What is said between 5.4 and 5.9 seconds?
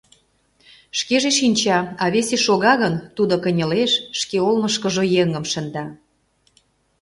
шында.